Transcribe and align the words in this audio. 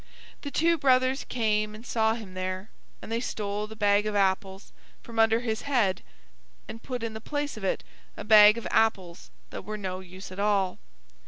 The 0.41 0.49
two 0.49 0.79
brothers 0.79 1.25
came 1.25 1.75
and 1.75 1.85
saw 1.85 2.15
him 2.15 2.33
there, 2.33 2.71
and 3.03 3.11
they 3.11 3.19
stole 3.19 3.67
the 3.67 3.75
bag 3.75 4.07
of 4.07 4.15
apples 4.15 4.73
from 5.03 5.19
under 5.19 5.41
his 5.41 5.61
head 5.61 6.01
and 6.67 6.81
put 6.81 7.03
in 7.03 7.13
the 7.13 7.21
place 7.21 7.55
of 7.55 7.63
it 7.63 7.83
a 8.17 8.23
bag 8.23 8.57
of 8.57 8.67
apples 8.71 9.29
that 9.51 9.63
were 9.63 9.77
no 9.77 9.99
use 9.99 10.31
at 10.31 10.39
all. 10.39 10.79